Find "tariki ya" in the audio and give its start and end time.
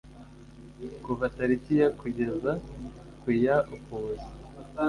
1.37-1.87